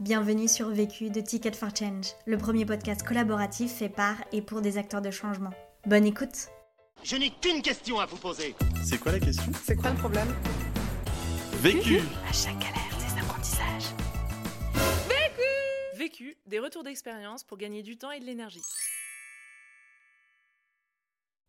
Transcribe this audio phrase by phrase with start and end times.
[0.00, 4.62] Bienvenue sur Vécu de Ticket for Change, le premier podcast collaboratif fait par et pour
[4.62, 5.50] des acteurs de changement.
[5.84, 6.48] Bonne écoute
[7.02, 8.54] Je n'ai qu'une question à vous poser.
[8.82, 9.52] C'est quoi la question?
[9.62, 10.28] C'est quoi le problème?
[11.58, 13.94] Vécu À chaque galère, des apprentissages.
[15.98, 18.62] Vécu, des retours d'expérience pour gagner du temps et de l'énergie.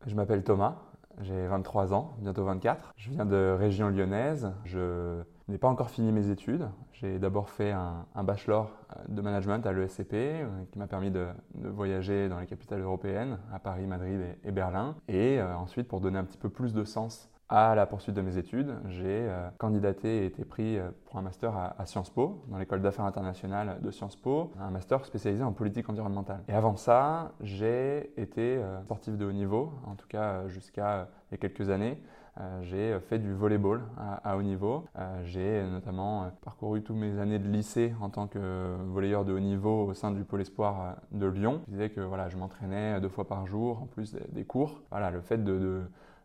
[0.06, 0.76] Je m'appelle Thomas,
[1.22, 2.92] j'ai 23 ans, bientôt 24.
[2.98, 4.52] Je viens de région lyonnaise.
[4.66, 6.68] Je n'ai pas encore fini mes études.
[6.92, 8.70] J'ai d'abord fait un, bachelor
[9.08, 13.58] de management à l'ESCP euh, qui m'a permis de, voyager dans les capitales européennes, à
[13.58, 14.94] Paris, Madrid et, Berlin.
[15.08, 18.22] Et euh, ensuite, pour donner un petit peu plus de sens à la poursuite de
[18.22, 22.42] mes études, j'ai euh, candidaté et été pris euh, pour un master à, Sciences Po,
[22.48, 26.40] dans l'école d'affaires internationales de Sciences Po, un master spécialisé en politique environnementale.
[26.48, 30.92] Et avant ça, j'ai été euh, sportif de haut niveau, en tout cas euh, jusqu'à
[30.92, 31.98] euh, il y a quelques années.
[32.40, 34.86] Euh, j'ai fait du volleyball à, à haut niveau.
[34.98, 39.32] Euh, j'ai notamment euh, parcouru toutes mes années de lycée en tant que volleyeur de
[39.34, 41.60] haut niveau au sein du pôle espoir euh, de Lyon.
[41.66, 44.80] Je disais que voilà, je m'entraînais deux fois par jour, en plus des, cours.
[44.90, 45.82] Voilà, le fait de, de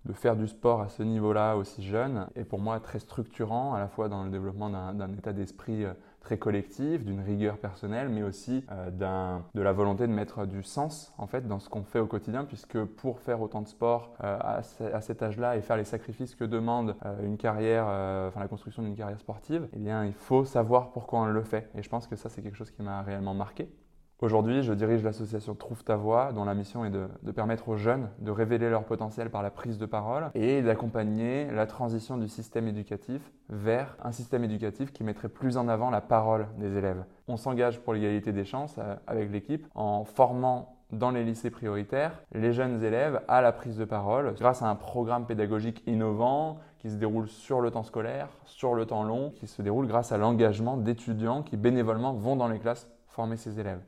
[0.08, 3.80] de faire du sport à ce niveau-là aussi jeune est pour moi très structurant, à
[3.80, 5.94] la fois dans le développement d'un état d'esprit euh,
[6.28, 11.14] très collectif, d'une rigueur personnelle, mais aussi euh, de la volonté de mettre du sens
[11.18, 14.38] en fait dans ce qu'on fait au quotidien, puisque pour faire autant de sport euh,
[14.42, 14.58] à,
[14.94, 17.86] à, cet âge-là et faire les sacrifices que demande euh, une carrière,
[18.28, 21.70] enfin la construction d'une carrière sportive, eh bien il faut savoir pourquoi on le fait.
[21.76, 23.70] Et je pense que ça c'est quelque chose qui m'a réellement marqué.
[24.20, 28.10] Aujourd'hui, je dirige l'association Trouve ta voix, dont la mission est de, permettre aux jeunes
[28.18, 32.68] de révéler leur potentiel par la prise de parole et d'accompagner la transition du système
[32.68, 37.06] éducatif vers un système éducatif qui mettrait plus en avant la parole des élèves.
[37.28, 42.24] On s'engage pour l'égalité des chances euh, avec l'équipe en formant dans les lycées prioritaires
[42.34, 46.90] les jeunes élèves à la prise de parole grâce à un programme pédagogique innovant qui
[46.90, 50.18] se déroule sur le temps scolaire, sur le temps long, qui se déroule grâce à
[50.18, 53.82] l'engagement d'étudiants qui bénévolement vont dans les classes former ces élèves.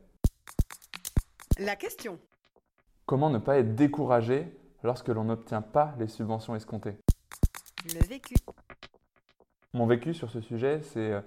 [1.60, 2.18] La question.
[3.06, 4.48] Comment ne pas être découragé
[4.82, 6.96] lorsque l'on n'obtient pas les subventions escomptées?
[7.84, 8.36] Le vécu.
[9.74, 11.20] Mon vécu sur ce sujet, c'est euh,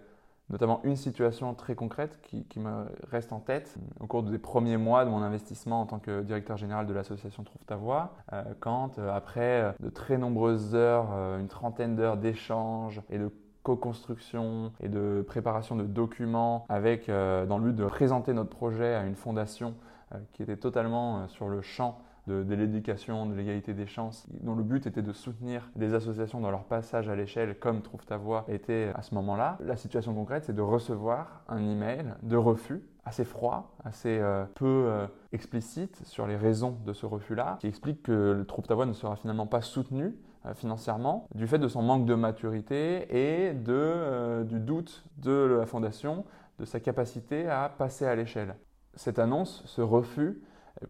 [0.48, 4.78] notamment une situation très concrète qui, qui, me reste en tête au cours des premiers
[4.78, 8.42] mois de mon investissement en tant que directeur général de l'association Trouve ta voix, euh,
[8.60, 13.31] quand euh, après de très nombreuses heures, une trentaine d'heures d'échanges et de
[13.65, 19.04] co-construction et de préparation de documents avec dans le but de présenter notre projet à
[19.04, 19.91] une fondation euh,
[20.33, 24.62] qui était totalement euh, sur le champ de, l'éducation, de l'égalité des chances, dont le
[24.62, 28.45] but était de soutenir des associations dans leur passage à l'échelle, comme Trouve ta voix
[28.47, 29.59] était à ce moment-là.
[29.61, 34.84] La situation concrète, c'est de recevoir un email de refus assez froid, assez euh, peu
[34.87, 38.87] euh, explicite sur les raisons de ce refus-là, qui explique que le Trouve ta voix
[38.87, 40.15] ne sera finalement pas soutenu
[40.45, 45.31] euh, financièrement du fait de son manque de maturité et de, euh, du doute de
[45.61, 46.25] la fondation
[46.59, 48.56] de sa capacité à passer à l'échelle
[48.94, 50.41] cette annonce, ce refus,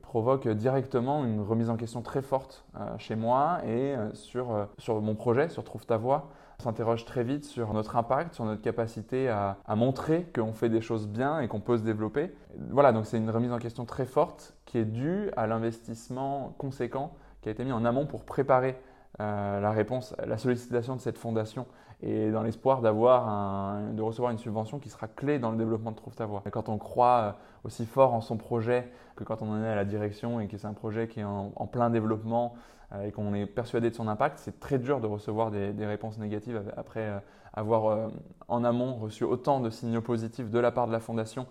[0.01, 4.65] provoque directement une remise en question très forte euh, chez moi et euh, sur, euh,
[4.79, 6.31] sur mon projet, sur Trouve ta voix.
[6.61, 10.69] On s'interroge très vite sur notre impact, sur notre capacité à, à montrer qu'on fait
[10.69, 12.33] des choses bien et qu'on peut se développer.
[12.71, 17.13] Voilà, donc c'est une remise en question très forte qui est due à l'investissement conséquent
[17.41, 18.81] qui a été mis en amont pour préparer
[19.21, 21.67] euh, la réponse, la sollicitation de cette fondation
[22.03, 25.97] et dans l'espoir d'avoir de recevoir une subvention qui sera clé dans le développement de
[25.97, 26.43] Trouve ta voix.
[26.51, 27.33] Quand on croit euh,
[27.65, 30.57] aussi fort en son projet que quand on en est à la direction et que
[30.57, 32.55] c'est un projet qui est en, plein développement
[33.05, 36.63] et qu'on est persuadé de son impact, c'est très dur de recevoir des, réponses négatives
[36.77, 37.19] après euh,
[37.55, 38.09] avoir euh,
[38.49, 41.47] en amont reçu autant de signaux positifs de la part de la fondation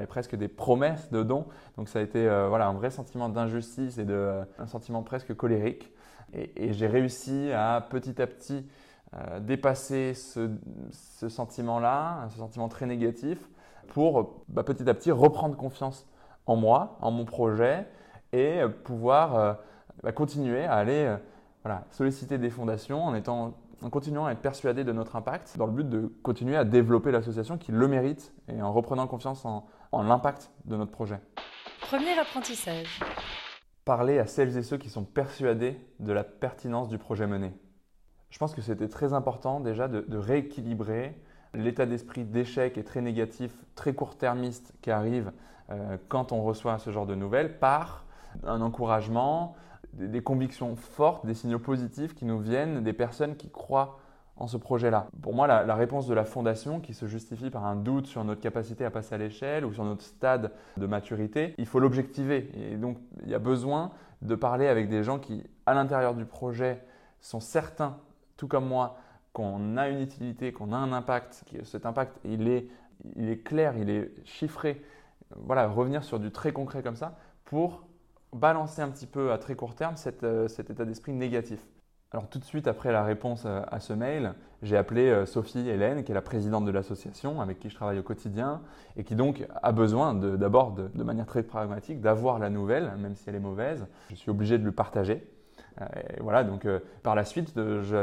[0.00, 1.44] et presque des promesses de dons.
[1.76, 5.90] Donc ça a été voilà un vrai sentiment d'injustice et de, un sentiment presque colérique.
[6.32, 8.64] Et, j'ai réussi à petit à petit
[9.14, 10.50] euh, dépasser ce,
[10.90, 13.38] ce sentiment-là, ce sentiment très négatif,
[13.88, 16.06] pour bah, petit à petit reprendre confiance
[16.44, 17.86] en moi, en mon projet,
[18.32, 19.54] et pouvoir euh,
[20.02, 21.16] bah, continuer à aller euh,
[21.64, 25.66] voilà, solliciter des fondations en, étant, en continuant à être persuadé de notre impact, dans
[25.66, 29.66] le but de continuer à développer l'association qui le mérite, et en reprenant confiance en,
[29.92, 31.20] en l'impact de notre projet.
[31.80, 33.00] Premier apprentissage
[33.88, 37.54] parler à celles et ceux qui sont persuadés de la pertinence du projet mené.
[38.28, 41.18] Je pense que c'était très important déjà de, de rééquilibrer
[41.54, 45.32] l'état d'esprit d'échec et très négatif, très court-termiste qui arrive
[45.70, 48.04] euh, quand on reçoit ce genre de nouvelles par
[48.44, 49.56] un encouragement,
[49.92, 53.98] des, convictions fortes, des signaux positifs qui nous viennent des personnes qui croient
[54.36, 55.08] en ce projet-là.
[55.20, 58.22] Pour moi, la, la, réponse de la fondation, qui se justifie par un doute sur
[58.24, 62.50] notre capacité à passer à l'échelle ou sur notre stade de maturité, il faut l'objectiver.
[62.54, 63.90] Et donc, il y a besoin
[64.22, 66.84] de parler avec des gens qui, à l'intérieur du projet,
[67.20, 67.96] sont certains,
[68.36, 68.98] tout comme moi,
[69.32, 72.68] qu'on a une utilité, qu'on a un impact, que cet impact, il est
[73.16, 74.82] il est clair, il est chiffré.
[75.36, 77.84] Voilà, revenir sur du très concret comme ça pour
[78.32, 81.64] balancer un petit peu à très court terme cet, euh, cet état d'esprit négatif.
[82.10, 84.32] Alors tout de suite après la réponse à, ce mail,
[84.62, 87.98] j'ai appelé euh, Sophie Hélène, qui est la présidente de l'association avec qui je travaille
[87.98, 88.62] au quotidien
[88.96, 93.14] et qui donc a besoin d'abord de, de, manière très pragmatique d'avoir la nouvelle, même
[93.14, 93.86] si elle est mauvaise.
[94.08, 95.22] Je suis obligé de lui partager.
[95.80, 95.84] Euh,
[96.16, 97.54] et voilà, donc euh, par la suite,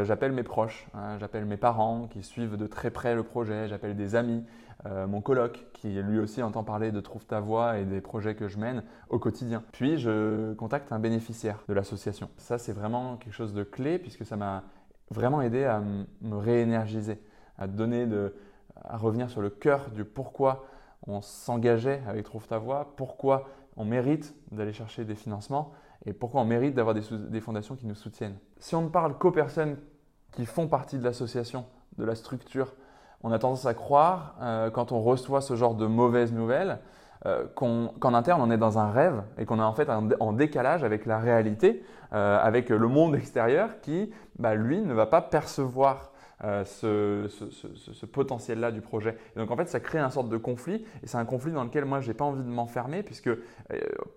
[0.04, 3.96] j'appelle mes proches, hein, j'appelle mes parents qui suivent de très près le projet, j'appelle
[3.96, 4.44] des amis,
[4.86, 8.36] euh, mon coloc qui lui aussi entend parler de Trouve ta voix et des projets
[8.36, 9.64] que je mène au quotidien.
[9.72, 12.30] Puis je contacte un bénéficiaire de l'association.
[12.38, 14.64] Ça, c'est vraiment quelque chose de clé puisque ça m'a
[15.10, 15.82] vraiment aidé à
[16.22, 17.20] me réénergiser,
[17.58, 18.36] à donner de,
[18.84, 20.66] à revenir sur le cœur du pourquoi
[21.08, 23.48] on s'engageait avec Trouve ta voix, pourquoi
[23.78, 25.74] on mérite d'aller chercher des financements
[26.06, 28.38] et pourquoi on mérite d'avoir des, fondations qui nous soutiennent?
[28.60, 29.78] Si on ne parle qu'aux personnes
[30.32, 31.66] qui font partie de l'association,
[31.98, 32.74] de la structure,
[33.24, 36.80] on a tendance à croire, euh, quand on reçoit ce genre de mauvaises nouvelles,
[37.26, 40.84] euh, qu'en interne, on est dans un rêve et qu'on est en fait en décalage
[40.84, 46.12] avec la réalité, euh, avec le monde extérieur qui, bah, lui, ne va pas percevoir
[46.44, 49.18] euh, ce, ce, ce, potentiel-là du projet.
[49.36, 51.64] Et donc en fait, ça crée un sorte de conflit et c'est un conflit dans
[51.64, 53.40] lequel moi, j'ai pas envie de m'enfermer puisque euh,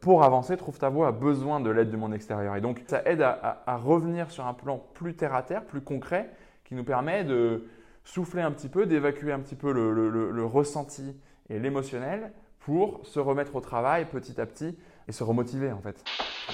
[0.00, 2.56] pour avancer, Trouve ta voix a besoin de l'aide du monde extérieur.
[2.56, 5.80] Et donc ça aide à, à, revenir sur un plan plus terre à terre, plus
[5.80, 6.30] concret,
[6.64, 7.68] qui nous permet de
[8.04, 11.16] souffler un petit peu, d'évacuer un petit peu le, le, le, le ressenti
[11.48, 14.76] et l'émotionnel pour se remettre au travail petit à petit
[15.06, 16.02] et se remotiver en fait.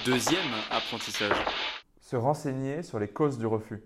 [0.05, 0.39] Deuxième
[0.69, 1.43] apprentissage.
[1.99, 3.81] Se renseigner sur les causes du refus.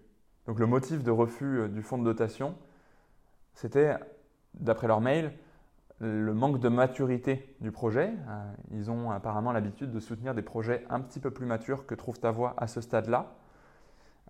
[0.48, 2.56] Donc le motif de refus euh, du fonds de dotation,
[3.54, 3.96] c'était,
[4.56, 5.32] d'après leur mail,
[6.00, 8.14] le manque de maturité du projet.
[8.30, 11.94] Euh, ils ont apparemment l'habitude de soutenir des projets un petit peu plus matures que
[11.94, 13.34] Trouve ta voix à ce stade-là.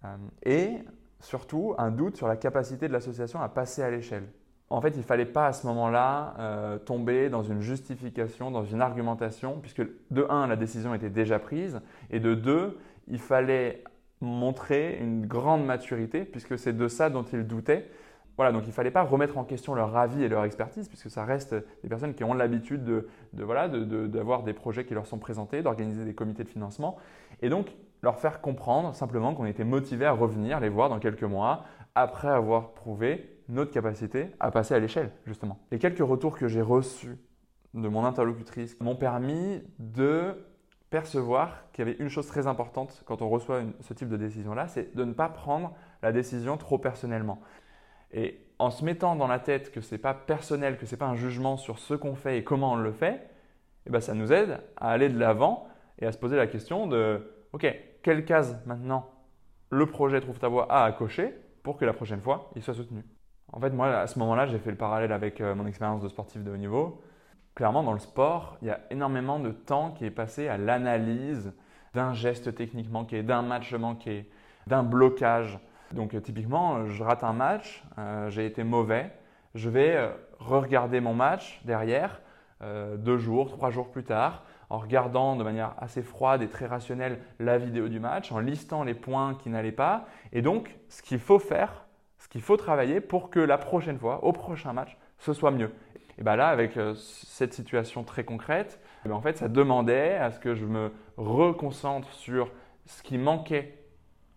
[0.03, 0.79] Euh, et
[1.19, 4.27] surtout, un doute sur la capacité de l'association à passer à l'échelle.
[4.71, 8.83] En fait, il ne fallait pas à ce moment-là tomber dans une justification, dans une
[8.83, 12.77] argumentation, puisque de un, la décision était déjà prise, et de deux,
[13.07, 13.83] il fallait
[14.21, 17.89] montrer une grande maturité, puisque c'est de ça dont ils doutaient.
[18.38, 21.10] Voilà, donc il ne fallait pas remettre en question leur avis et leur expertise, puisque
[21.10, 24.94] ça reste des personnes qui ont l'habitude de, de, voilà, d'avoir de, des projets qui
[24.94, 26.95] leur sont présentés, d'organiser des comités de financement,
[27.42, 31.24] et donc leur faire comprendre simplement qu'on était motivé à revenir les voir dans quelques
[31.24, 35.60] mois, après avoir prouvé notre capacité à passer à l'échelle, justement.
[35.71, 37.18] Les quelques retours que j'ai reçus
[37.74, 40.36] de mon interlocutrice m'ont permis de
[40.89, 44.68] percevoir qu'il y avait une chose très importante quand on reçoit ce type de décision-là,
[44.68, 47.39] c'est de ne pas prendre la décision trop personnellement.
[48.12, 51.00] Et en se mettant dans la tête que ce n'est pas personnel, que ce n'est
[51.00, 53.30] pas un jugement sur ce qu'on fait et comment on le fait,
[53.86, 55.68] eh ben ça nous aide à aller de l'avant
[56.00, 57.68] et à se poser la question de OK,
[58.03, 59.09] quelle case maintenant
[59.69, 61.33] le projet Trouve ta voix a à cocher
[61.63, 63.03] pour que la prochaine fois il soit soutenu?
[63.51, 66.07] En fait, moi, à ce moment-là, j'ai fait le parallèle avec euh, mon expérience de
[66.07, 67.01] sportif de haut niveau
[67.59, 71.51] clairement, dans le sport, il y a énormément de temps qui est passé à l'analyse
[71.94, 74.31] d'un geste technique manqué, d'un match manqué,
[74.67, 75.59] d'un blocage.
[75.91, 79.11] Donc euh, typiquement, je rate un match, euh, j'ai été mauvais,
[79.56, 80.07] je vais euh,
[80.39, 82.21] re-regarder mon match derrière,
[82.61, 86.65] euh, deux jours, trois jours plus tard, en regardant de manière assez froide et très
[86.65, 90.06] rationnelle la vidéo du match, en listant les points qui n'allaient pas.
[90.31, 91.88] Et donc, ce qu'il faut faire,
[92.19, 95.71] ce qu'il faut travailler pour que la prochaine fois, au prochain match, ce soit mieux.
[96.19, 100.31] Et bien là, avec euh, cette situation très concrète, ben en fait, ça demandait à
[100.31, 102.52] ce que je me reconcentre sur
[102.85, 103.76] ce qui manquait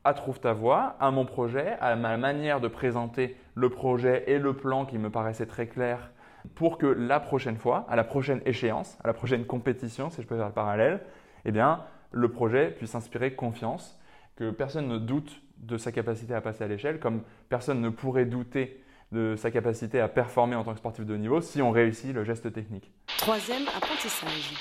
[0.05, 4.39] à Trouve ta voix, à mon projet, à ma manière de présenter le projet et
[4.39, 6.11] le plan qui me paraissait très clair
[6.55, 10.27] pour que la prochaine fois, à la prochaine échéance, à la prochaine compétition, si je
[10.27, 11.01] peux faire le parallèle,
[11.45, 13.99] eh bien, le projet puisse inspirer confiance,
[14.37, 18.25] que personne ne doute de sa capacité à passer à l'échelle, comme personne ne pourrait
[18.25, 18.82] douter
[19.13, 22.13] de sa capacité à performer en tant que sportif de haut niveau si on réussit
[22.13, 22.91] le geste technique.
[23.19, 24.55] Troisième apprentissage.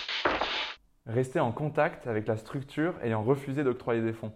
[1.07, 4.33] Rester en contact avec la structure ayant refusé d'octroyer des fonds.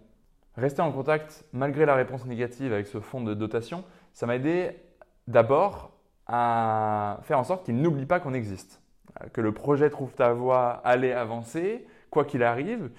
[0.56, 4.70] Rester en contact malgré la réponse négative avec ce fonds de dotation, ça m'a aidé
[5.28, 5.92] d'abord
[6.26, 8.80] à faire en sorte qu'il n'oublie pas qu'on existe,
[9.32, 12.90] que le projet Trouve ta voie allait avancer, quoi qu'il arrive,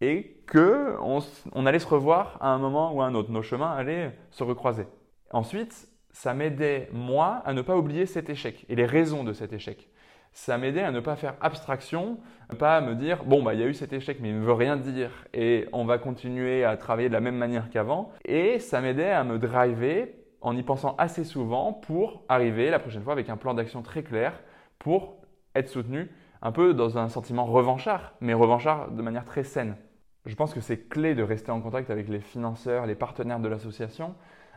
[0.00, 3.30] et qu'on on allait se revoir à un moment ou à un autre.
[3.30, 4.86] Nos chemins allaient se recroiser.
[5.30, 9.52] Ensuite, ça m'aidait, moi, à ne pas oublier cet échec et les raisons de cet
[9.52, 9.90] échec.
[10.32, 12.18] Ça m'aidait à ne pas faire abstraction,
[12.58, 14.44] pas à me dire, bon, bah, il y a eu cet échec, mais il ne
[14.44, 18.12] veut rien dire et on va continuer à travailler de la même manière qu'avant.
[18.24, 23.02] Et ça m'aidait à me driver en y pensant assez souvent pour arriver la prochaine
[23.02, 24.40] fois avec un plan d'action très clair
[24.78, 25.18] pour
[25.54, 29.76] être soutenu un peu dans un sentiment revanchard, mais revanchard de manière très saine.
[30.24, 33.48] Je pense que c'est clé de rester en contact avec les financeurs, les partenaires de
[33.48, 34.14] l'association,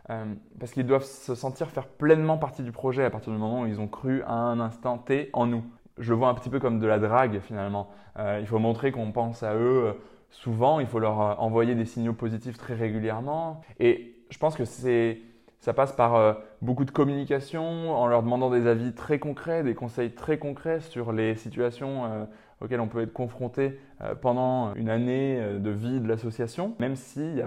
[0.09, 0.25] euh,
[0.59, 3.67] parce qu'ils doivent se sentir faire pleinement partie du projet à partir du moment où
[3.67, 5.63] ils ont cru à un instant T en nous.
[5.97, 7.89] Je le vois un petit peu comme de la drague finalement.
[8.17, 9.93] Euh, il faut montrer qu'on pense à eux euh,
[10.31, 13.61] souvent, il faut leur envoyer des signaux positifs très régulièrement.
[13.79, 15.21] Et je pense que c'est
[15.59, 20.11] ça passe par beaucoup de communication, en leur demandant des avis très concrets, des conseils
[20.11, 22.27] très concrets sur les situations
[22.61, 26.95] auxquels on peut être confronté euh, pendant une année euh, de vie de l'association, même
[26.95, 27.45] s'ils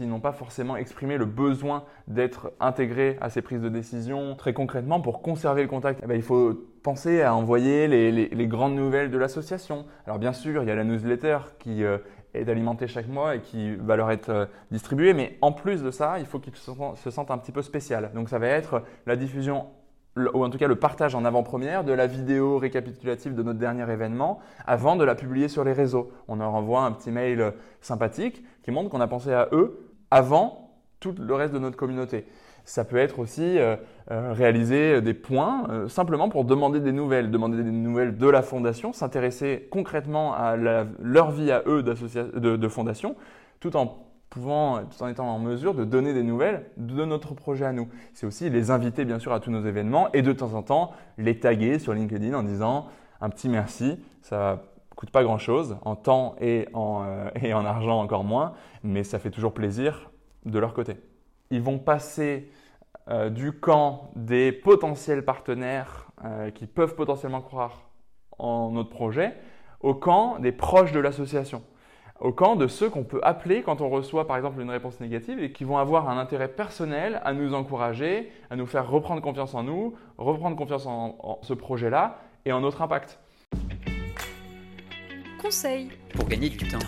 [0.00, 5.00] n'ont pas forcément exprimé le besoin d'être intégrés à ces prises de décision très concrètement
[5.00, 6.00] pour conserver le contact.
[6.02, 9.86] Eh ben, il faut penser à envoyer les, grandes nouvelles de l'association.
[10.06, 11.98] Alors bien sûr, il y a la newsletter qui euh,
[12.34, 16.18] est alimentée chaque mois et qui va leur être distribuée, mais en plus de ça,
[16.18, 18.10] il faut qu'ils se sentent un petit peu spécial.
[18.14, 19.66] Donc ça va être la diffusion
[20.16, 23.90] ou en tout cas le partage en avant-première de la vidéo récapitulative de notre dernier
[23.90, 26.12] événement avant de la publier sur les réseaux.
[26.28, 29.78] On leur envoie un petit mail sympathique qui montre qu'on a pensé à eux
[30.10, 32.26] avant tout le reste de notre communauté.
[32.64, 33.76] Ça peut être aussi euh,
[34.10, 38.40] euh, réaliser des points euh, simplement pour demander des nouvelles, demander des nouvelles de la
[38.40, 43.16] fondation, s'intéresser concrètement à leur vie à eux de, de fondation,
[43.60, 43.98] tout en
[44.34, 47.88] pouvant, tout en étant en mesure de donner des nouvelles de notre projet à nous.
[48.14, 50.90] C'est aussi les inviter bien sûr à tous nos événements et de temps en temps
[51.18, 52.88] les taguer sur LinkedIn en disant
[53.20, 53.96] un petit merci.
[54.22, 54.64] Ça
[54.96, 59.04] coûte pas grand chose en temps et en, euh, et en argent encore moins, mais
[59.04, 60.10] ça fait toujours plaisir
[60.44, 60.96] de leur côté.
[61.50, 62.50] Ils vont passer
[63.08, 67.88] euh, du camp des potentiels partenaires euh, qui peuvent potentiellement croire
[68.36, 69.36] en notre projet
[69.78, 71.62] au camp des proches de l'association
[72.24, 75.38] au camp de ceux qu'on peut appeler quand on reçoit par exemple une réponse négative
[75.40, 79.54] et qui vont avoir un intérêt personnel à nous encourager, à nous faire reprendre confiance
[79.54, 83.20] en nous, reprendre confiance en, ce projet-là et en notre impact.
[85.38, 86.78] Conseil pour gagner du temps.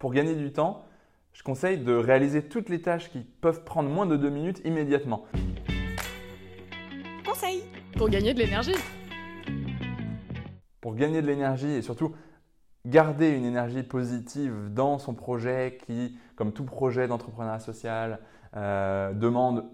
[0.00, 0.84] Pour gagner du temps,
[1.32, 5.24] je conseille de réaliser toutes les tâches qui peuvent prendre moins de deux minutes immédiatement.
[7.24, 7.62] Conseil
[7.96, 8.74] pour gagner de l'énergie.
[10.80, 12.12] Pour gagner de l'énergie et surtout
[12.86, 18.20] garder une énergie positive dans son projet qui, comme tout projet d'entrepreneuriat social,
[18.56, 19.64] euh, demande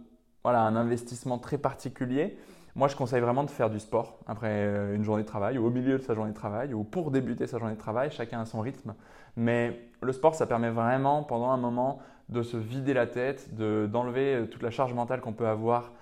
[0.42, 2.38] voilà, un investissement très particulier,
[2.74, 5.66] moi je conseille vraiment de faire du sport après euh, une journée de travail ou
[5.66, 8.40] au milieu de sa journée de travail ou pour débuter sa journée de travail, chacun
[8.40, 8.94] a son rythme.
[9.36, 14.34] Mais le sport, ça permet vraiment pendant un moment de se vider la tête, d'enlever
[14.34, 15.92] euh, toute la charge mentale qu'on peut avoir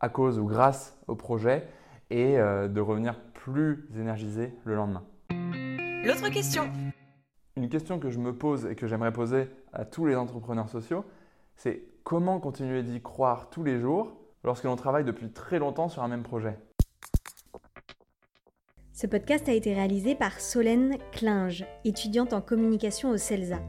[0.00, 1.66] à cause ou grâce au projet
[2.10, 5.02] et de revenir plus énergisé le lendemain.
[6.04, 6.68] L'autre question.
[7.56, 11.04] Une question que je me pose et que j'aimerais poser à tous les entrepreneurs sociaux,
[11.54, 16.02] c'est comment continuer d'y croire tous les jours lorsque l'on travaille depuis très longtemps sur
[16.02, 16.58] un même projet?
[18.92, 23.60] Ce podcast a été réalisé par Solène Klinge, étudiante en communication au CELSA.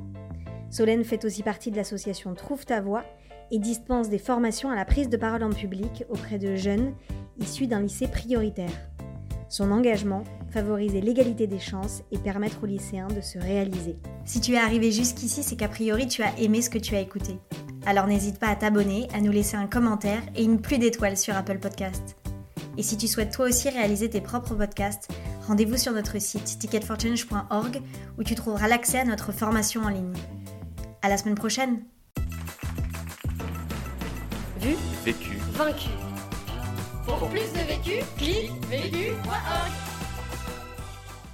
[0.72, 3.04] Solène fait aussi partie de l'association Trouve ta voix
[3.52, 6.96] et dispense des formations à la prise de parole en public auprès de jeunes
[7.38, 8.90] issus d'un lycée prioritaire.
[9.50, 10.24] Son engagement,
[10.54, 13.98] favoriser l'égalité des chances et permettre aux lycéens de se réaliser.
[14.26, 17.00] Si tu es arrivé jusqu'ici, c'est qu'a priori tu as aimé ce que tu as
[17.00, 17.40] écouté.
[17.86, 21.36] Alors n'hésite pas à t'abonner, à nous laisser un commentaire et une pluie d'étoiles sur
[21.36, 22.16] Apple Podcast.
[22.78, 25.10] Et si tu souhaites toi aussi réaliser tes propres podcasts,
[25.48, 27.82] rendez-vous sur notre site ticketforchange.org
[28.18, 30.14] où tu trouveras l'accès à notre formation en ligne.
[31.02, 31.84] À la semaine prochaine.
[34.60, 35.90] Vu, vécu, vaincu.
[37.06, 39.83] Pour plus de vécu, clique vécu.org.